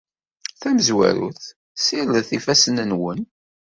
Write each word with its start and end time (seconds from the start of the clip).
Tamezwarut, 0.59 1.41
ssirdet 1.79 2.29
ifassen-nwen. 2.37 3.19